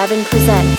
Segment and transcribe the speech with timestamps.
[0.00, 0.69] 11 presents.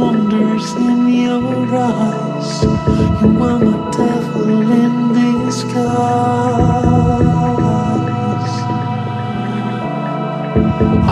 [0.00, 1.42] wonders in your
[1.76, 2.62] eyes.
[2.62, 4.94] You are my devil in
[5.44, 5.74] disguise.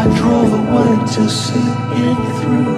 [0.01, 1.69] I drove away to see
[2.07, 2.78] it through.